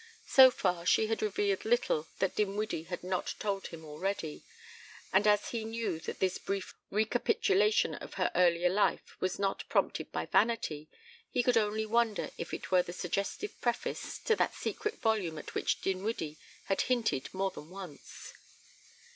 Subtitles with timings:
[0.25, 4.43] So far she had revealed little that Dinwiddie had not told him already,
[5.13, 10.11] and as he knew that this brief recapitulation of her earlier life was not prompted
[10.11, 10.89] by vanity,
[11.29, 15.53] he could only wonder if it were the suggestive preface to that secret volume at
[15.53, 18.33] which Dinwiddie had hinted more than once.